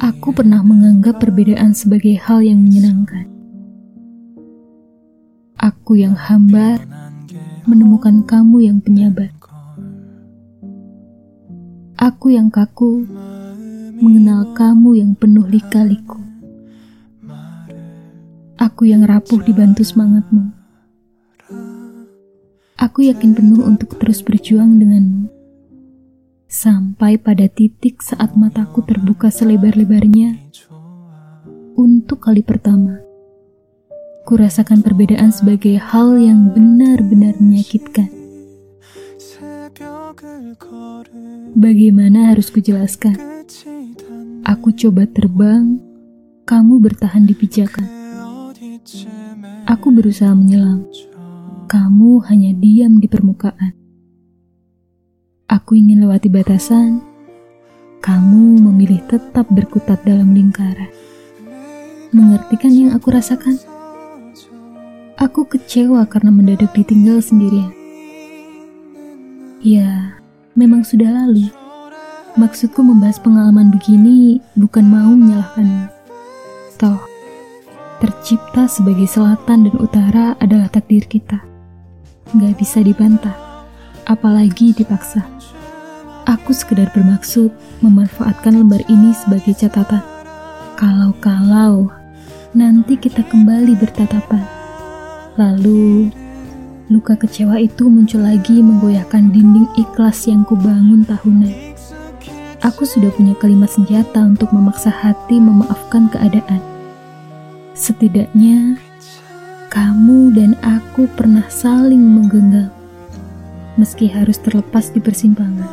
Aku 0.00 0.32
pernah 0.32 0.64
menganggap 0.64 1.20
perbedaan 1.20 1.76
sebagai 1.76 2.16
hal 2.16 2.40
yang 2.40 2.64
menyenangkan. 2.64 3.28
Aku 5.60 6.00
yang 6.00 6.16
hambar 6.16 6.80
menemukan 7.68 8.24
kamu 8.24 8.64
yang 8.64 8.78
penyabar. 8.80 9.28
Aku 12.00 12.32
yang 12.32 12.48
kaku 12.48 13.04
mengenal 14.04 14.52
kamu 14.52 15.00
yang 15.00 15.12
penuh 15.16 15.48
lika-liku. 15.48 16.20
Aku 18.60 18.84
yang 18.84 19.00
rapuh 19.08 19.40
dibantu 19.40 19.80
semangatmu. 19.80 20.52
Aku 22.76 23.00
yakin 23.00 23.32
penuh 23.32 23.64
untuk 23.64 23.96
terus 23.96 24.20
berjuang 24.20 24.76
denganmu. 24.76 25.32
Sampai 26.52 27.16
pada 27.16 27.48
titik 27.48 28.04
saat 28.04 28.36
mataku 28.36 28.84
terbuka 28.84 29.32
selebar-lebarnya, 29.32 30.36
untuk 31.74 32.28
kali 32.28 32.44
pertama, 32.44 33.00
kurasakan 34.28 34.84
perbedaan 34.84 35.32
sebagai 35.32 35.80
hal 35.80 36.20
yang 36.20 36.52
benar-benar 36.52 37.40
menyakitkan. 37.40 38.12
Bagaimana 41.56 42.36
harus 42.36 42.52
kujelaskan? 42.52 43.33
Aku 44.44 44.76
coba 44.76 45.08
terbang, 45.08 45.80
kamu 46.44 46.76
bertahan 46.76 47.24
di 47.24 47.32
pijakan. 47.32 47.88
Aku 49.64 49.88
berusaha 49.88 50.36
menyelam, 50.36 50.84
kamu 51.64 52.20
hanya 52.28 52.52
diam 52.52 53.00
di 53.00 53.08
permukaan. 53.08 53.72
Aku 55.48 55.80
ingin 55.80 56.04
lewati 56.04 56.28
batasan, 56.28 57.00
kamu 58.04 58.60
memilih 58.68 59.00
tetap 59.08 59.48
berkutat 59.48 60.04
dalam 60.04 60.36
lingkaran. 60.36 60.92
Mengertikan 62.12 62.76
yang 62.76 62.92
aku 62.92 63.16
rasakan? 63.16 63.56
Aku 65.16 65.48
kecewa 65.48 66.04
karena 66.04 66.28
mendadak 66.28 66.68
ditinggal 66.76 67.24
sendirian. 67.24 67.72
Ya, 69.64 70.20
memang 70.52 70.84
sudah 70.84 71.08
lalu. 71.08 71.63
Maksudku 72.34 72.82
membahas 72.82 73.22
pengalaman 73.22 73.70
begini 73.70 74.42
bukan 74.58 74.82
mau 74.90 75.14
menyalahkanmu. 75.14 75.86
Toh, 76.74 76.98
tercipta 78.02 78.66
sebagai 78.66 79.06
selatan 79.06 79.70
dan 79.70 79.74
utara 79.78 80.34
adalah 80.42 80.66
takdir 80.66 81.06
kita. 81.06 81.38
Nggak 82.34 82.58
bisa 82.58 82.82
dibantah 82.82 83.38
apalagi 84.10 84.74
dipaksa. 84.74 85.22
Aku 86.26 86.50
sekedar 86.50 86.90
bermaksud 86.90 87.54
memanfaatkan 87.86 88.58
lembar 88.58 88.82
ini 88.90 89.14
sebagai 89.14 89.54
catatan. 89.54 90.02
Kalau-kalau 90.74 91.92
nanti 92.50 92.98
kita 92.98 93.22
kembali 93.30 93.78
bertatapan, 93.78 94.42
lalu 95.38 96.10
luka 96.90 97.14
kecewa 97.14 97.62
itu 97.62 97.86
muncul 97.86 98.26
lagi 98.26 98.58
menggoyahkan 98.58 99.30
dinding 99.30 99.70
ikhlas 99.78 100.26
yang 100.26 100.42
kubangun 100.42 101.06
tahunan. 101.06 101.73
Aku 102.64 102.88
sudah 102.88 103.12
punya 103.12 103.36
kalimat 103.36 103.68
senjata 103.68 104.24
untuk 104.24 104.48
memaksa 104.48 104.88
hati 104.88 105.36
memaafkan 105.36 106.08
keadaan. 106.08 106.64
Setidaknya, 107.76 108.80
kamu 109.68 110.32
dan 110.32 110.56
aku 110.64 111.04
pernah 111.12 111.44
saling 111.52 112.00
menggenggam 112.00 112.72
meski 113.76 114.08
harus 114.08 114.40
terlepas 114.40 114.88
di 114.94 115.02
persimpangan, 115.02 115.68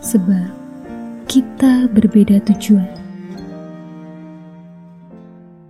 sebab 0.00 0.48
kita 1.28 1.92
berbeda 1.92 2.40
tujuan. 2.48 3.03